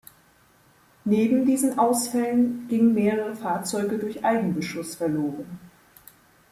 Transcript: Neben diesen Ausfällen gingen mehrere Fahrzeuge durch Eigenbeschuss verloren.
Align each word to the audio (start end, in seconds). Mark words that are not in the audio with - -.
Neben 1.05 1.45
diesen 1.45 1.77
Ausfällen 1.77 2.67
gingen 2.67 2.95
mehrere 2.95 3.35
Fahrzeuge 3.35 3.99
durch 3.99 4.25
Eigenbeschuss 4.25 4.95
verloren. 4.95 5.59